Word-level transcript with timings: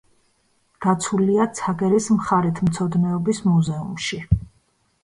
დაცულია 0.85 1.47
ცაგერის 1.59 2.09
მხარეთმცოდნეობის 2.17 3.47
მუზეუმში. 3.53 4.25